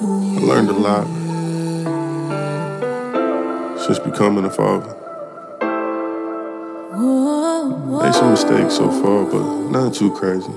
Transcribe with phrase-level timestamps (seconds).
[0.00, 1.06] I learned a lot
[3.86, 4.90] since becoming a father.
[8.02, 10.52] Made some mistakes so far, but nothing too crazy.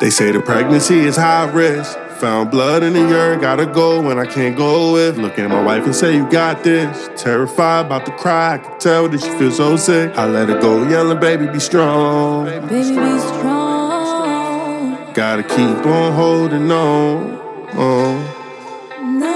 [0.00, 1.96] They say the pregnancy is high risk.
[2.20, 5.16] Found blood in the urine, gotta go when I can't go with.
[5.16, 7.08] Look at my wife and say, You got this.
[7.16, 10.16] Terrified, about to cry, I can tell that she feels so sick.
[10.18, 12.44] I let her go, yelling, Baby, be strong.
[12.44, 13.59] Baby, be strong.
[15.20, 17.36] Gotta keep on holding on.
[17.76, 18.24] on.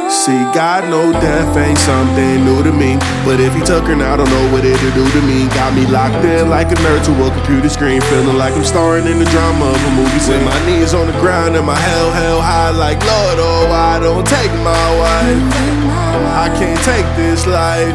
[0.08, 2.96] See, God know death ain't something new to me.
[3.20, 5.44] But if he took her now, I don't know what it'll do to me.
[5.52, 8.00] Got me locked in like a nerd to a computer screen.
[8.00, 10.24] Feeling like I'm starring in the drama of a movie.
[10.24, 12.70] With my knees on the ground and my hell, hell high.
[12.70, 15.36] Like, Lord, oh, why don't take my wife?
[16.32, 17.92] I can't take this life.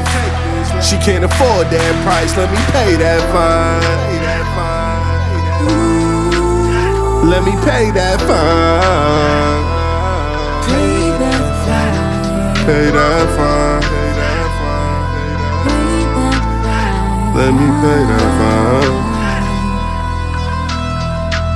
[0.85, 2.37] She can't afford that price.
[2.37, 3.81] Let me pay that fine.
[3.81, 6.08] Let me pay that fine.
[7.23, 9.63] Let me pay that fine.
[10.67, 12.65] Pay that fine.
[12.65, 13.81] Pay that fine.
[13.81, 15.05] Pay that fine.
[17.35, 19.09] Let me pay that fine.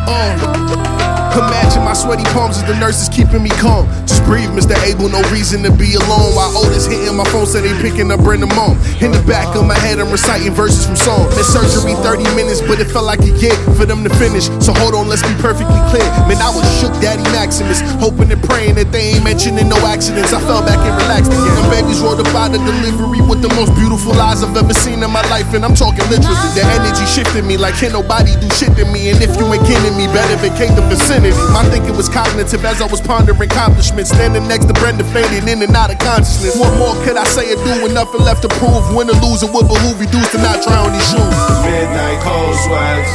[0.06, 1.23] Oh.
[1.34, 3.90] Imagine my sweaty palms as the nurses keeping me calm.
[4.06, 4.78] Just breathe, Mr.
[4.86, 6.38] Abel, no reason to be alone.
[6.38, 8.78] While Otis hitting my phone, said they picking up Brenda Mom.
[9.02, 11.26] In the back of my head, I'm reciting verses from song.
[11.34, 14.46] Mid surgery, 30 minutes, but it felt like a year for them to finish.
[14.62, 16.06] So hold on, let's be perfectly clear.
[16.30, 20.38] Man, I was shook, Daddy Maximus, hoping and praying that they ain't mentioning no accidents.
[20.38, 21.50] I fell back and relaxed again.
[21.58, 25.02] Them babies rolled up out of delivery with the most beautiful eyes I've ever seen
[25.02, 26.50] in my life, and I'm talking literally.
[26.54, 29.66] The energy shifted me like can't nobody do shit to me, and if you ain't
[29.66, 31.23] kidding me, better vacate the vicinity.
[31.32, 34.12] My thinking was cognitive as I was pondering accomplishments.
[34.12, 36.60] Standing next to Brenda, fading in and out of consciousness.
[36.60, 38.84] What more could I say or do with nothing left to prove?
[38.96, 41.38] Win or lose, it would behoove you dudes to not try on these shoes.
[41.64, 43.14] Midnight cold sweats.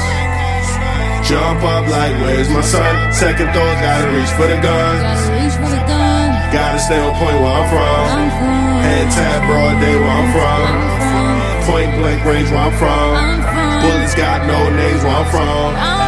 [1.29, 3.13] Jump up like, where's my son?
[3.13, 4.97] Second thought, gotta reach for the gun.
[4.97, 6.27] Gotta reach for the gun.
[6.49, 8.05] Gotta stay on point where I'm from.
[8.17, 8.81] I'm from.
[8.81, 10.65] Head tap, broad day where I'm from.
[11.69, 13.13] Point blank range where I'm from.
[13.13, 13.83] I'm from.
[13.85, 16.08] Bullets got no names where I'm from.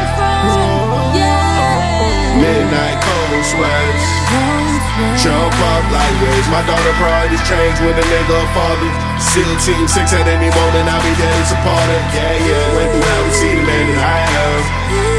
[6.41, 6.49] Waves.
[6.51, 8.91] My daughter priorities change when a nigga a father.
[9.21, 12.01] SEAL Team 6 at any moment, I'll be there to support her.
[12.17, 14.61] Yeah, yeah, went through hell to see the man that I am.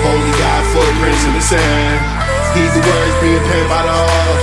[0.02, 2.00] Holy God, footprints in the sand.
[2.58, 4.42] Heed the words being penned by the heart.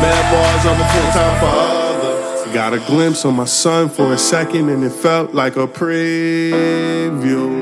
[0.00, 2.52] Memoirs of a full-time father.
[2.52, 7.61] Got a glimpse of my son for a second and it felt like a preview.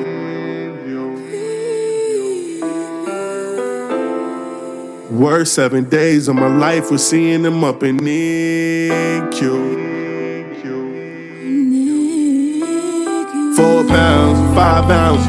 [5.11, 9.81] Worst seven days of my life was seeing them up in NICU.
[13.57, 15.25] Four pounds, five pounds,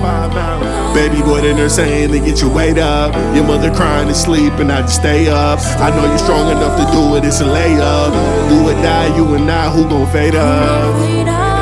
[0.00, 0.94] five pounds.
[0.94, 3.12] Baby boy in there saying to get your weight up.
[3.34, 5.58] Your mother crying to sleep and I just stay up.
[5.80, 8.12] I know you're strong enough to do it, it's a layup.
[8.48, 11.53] Do or die, you and I, who gon' fade up?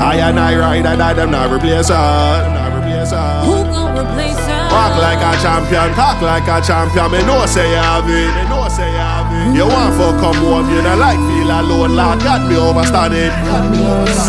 [0.00, 1.94] I and I right, I died, I'm not replace her.
[1.94, 3.44] I'm not replace her.
[3.44, 4.64] Who gon' replace her?
[4.72, 7.12] Walk like a champion, talk like a champion.
[7.12, 9.52] Me know say you have it, me know say you have it.
[9.52, 11.92] You want for come home, you don't like feel alone.
[12.00, 13.28] Lord got me overstand it.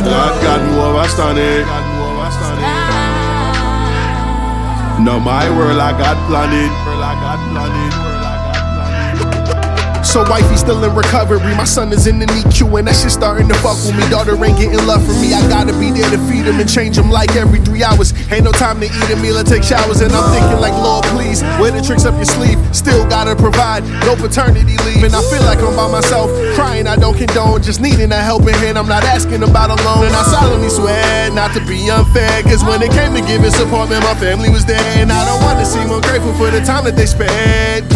[0.03, 1.63] Lord got me overstand it.
[1.63, 3.01] Ah.
[4.99, 6.69] No my world I got planned.
[6.85, 8.10] World I got planned.
[10.03, 11.39] So wifey still in recovery.
[11.55, 14.03] My son is in the NICU and that shit starting to fuck with me.
[14.09, 15.33] Daughter ain't getting love from me.
[15.33, 18.11] I gotta be there to feed him and change him like every three hours.
[18.31, 20.01] Ain't no time to eat a meal or take showers.
[20.01, 22.57] And I'm thinking like, Lord, please, wear the tricks up your sleeve.
[22.75, 25.05] Still gotta provide, no paternity leave.
[25.05, 26.87] And I feel like I'm by myself, crying.
[26.87, 28.77] I don't condone, just needing a helping hand.
[28.77, 30.05] I'm not asking about a loan.
[30.05, 32.41] And I solemnly swear not to be unfair.
[32.43, 34.81] Cause when it came to giving support, man, my family was there.
[34.97, 37.90] And I don't wanna seem ungrateful for the time that they spent,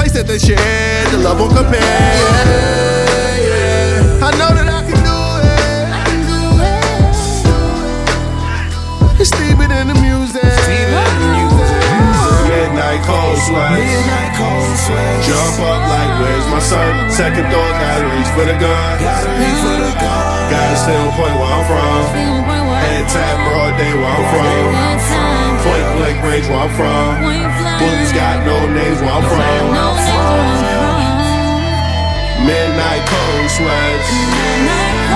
[1.26, 1.82] love won't compare.
[1.82, 4.28] Yeah, yeah.
[4.28, 5.90] I know that I can do it.
[5.90, 6.38] I can do
[6.70, 6.86] it.
[9.18, 10.46] It's deeper than the music.
[12.46, 14.06] Midnight cold sweats.
[15.26, 17.10] Jump up like where's my son?
[17.10, 19.02] Second thought, gotta reach for the gun.
[20.54, 22.06] Gotta stay on point where I'm from.
[22.14, 24.78] Feeling point where I'm Head tap, broad day where I'm from.
[25.66, 27.26] Point blank range where I'm from.
[27.82, 29.55] Bullets got no names where I'm from.
[32.46, 34.10] Midnight cold sweats.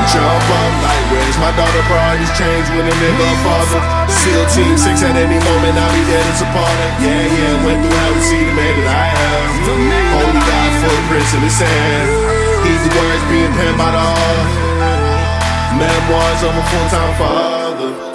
[0.10, 3.82] Jump up like where's my daughter priorities change when a nigga father.
[4.10, 6.90] SEAL Team 6 at any moment, I'll be there to support her.
[7.06, 9.50] Yeah, yeah, went through hell to see the man that I am.
[10.18, 12.10] Holy God, footprints in the sand.
[12.66, 14.50] Heed the words being penned by the heart.
[15.78, 18.09] Memoirs of a full-time father.